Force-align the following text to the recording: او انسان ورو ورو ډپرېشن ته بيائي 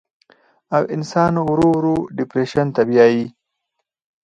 او 0.75 0.83
انسان 0.95 1.33
ورو 1.49 1.67
ورو 1.77 1.95
ډپرېشن 2.17 2.67
ته 2.75 2.81
بيائي 2.89 3.23